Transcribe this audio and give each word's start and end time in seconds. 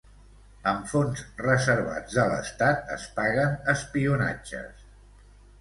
Amb 0.71 0.87
fons 0.93 1.21
reservats 1.43 2.17
de 2.21 2.25
l'Estat 2.31 2.91
es 2.97 3.05
van 3.11 3.15
pagar 3.21 3.47
espionatges. 3.75 4.85